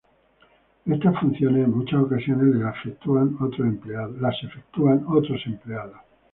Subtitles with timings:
[0.87, 3.67] Estas funciones, en muchas ocasiones, las efectúan otros
[5.45, 5.93] empleados.